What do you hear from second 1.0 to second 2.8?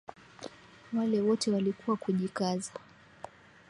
wote walikuwa kujikaza